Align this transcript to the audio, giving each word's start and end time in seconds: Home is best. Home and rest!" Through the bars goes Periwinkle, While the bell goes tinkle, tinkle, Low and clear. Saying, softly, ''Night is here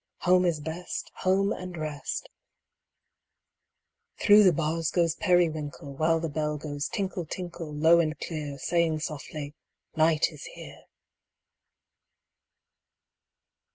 Home 0.21 0.45
is 0.45 0.59
best. 0.59 1.11
Home 1.17 1.53
and 1.53 1.77
rest!" 1.77 2.27
Through 4.19 4.41
the 4.41 4.51
bars 4.51 4.89
goes 4.89 5.13
Periwinkle, 5.13 5.93
While 5.93 6.19
the 6.19 6.27
bell 6.27 6.57
goes 6.57 6.87
tinkle, 6.87 7.27
tinkle, 7.27 7.71
Low 7.71 7.99
and 7.99 8.17
clear. 8.19 8.57
Saying, 8.57 9.01
softly, 9.01 9.53
''Night 9.95 10.31
is 10.31 10.43
here 10.55 10.85